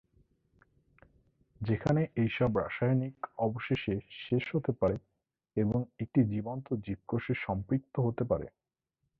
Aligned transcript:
যেখানে 1.61 2.01
এইসব 2.15 2.57
রাসায়নিক 2.57 3.15
অবশেষে 3.37 3.95
শেষ 4.21 4.43
হতে 4.55 4.71
পারে 4.71 4.97
এবং 5.57 5.79
একটি 5.99 6.19
জীবন্ত 6.25 6.67
জীব 6.85 6.99
কোষে 7.07 7.33
সম্পৃক্ত 7.45 7.95
হতে 7.99 8.23
পারে। 8.23 8.47